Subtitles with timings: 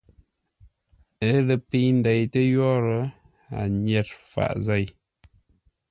[1.27, 3.01] Ə́ lə pəi ndeitə́ yórə́,
[3.59, 4.85] a nyêr faʼ zêi.